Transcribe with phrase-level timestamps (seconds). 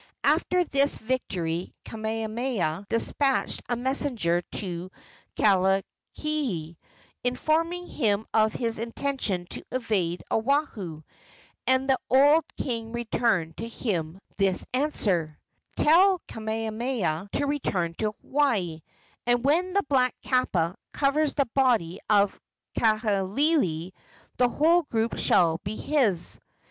[0.23, 4.89] After this victory Kamehameha despatched a messenger to
[5.37, 6.77] Kahekili,
[7.23, 11.03] informing him of his intention to invade Oahu,
[11.67, 15.37] and the old king returned to him this answer:
[15.75, 18.81] "Tell Kamehameha to return to Hawaii,
[19.27, 22.39] and when the black kapa covers the body of
[22.75, 23.91] Kahekili
[24.37, 26.39] the whole group shall be his."